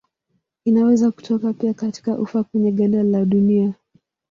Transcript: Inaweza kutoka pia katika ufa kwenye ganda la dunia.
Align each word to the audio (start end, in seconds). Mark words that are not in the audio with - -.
Inaweza 0.65 1.11
kutoka 1.11 1.53
pia 1.53 1.73
katika 1.73 2.17
ufa 2.17 2.43
kwenye 2.43 2.71
ganda 2.71 3.03
la 3.03 3.25
dunia. 3.25 3.73